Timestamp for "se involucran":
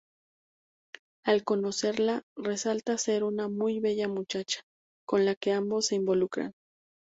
5.85-6.53